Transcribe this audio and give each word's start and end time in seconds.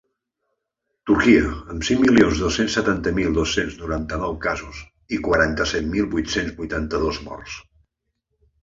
Turquia, 1.09 1.43
amb 1.73 1.85
cinc 1.89 2.01
milions 2.07 2.41
dos-cents 2.45 2.79
setanta 2.79 3.13
mil 3.19 3.37
dos-cents 3.37 3.77
noranta-nou 3.85 4.35
casos 4.49 4.83
i 5.19 5.23
quaranta-set 5.29 5.91
mil 5.95 6.13
vuit-cents 6.17 6.61
vuitanta-dos 6.65 7.25
morts. 7.31 7.65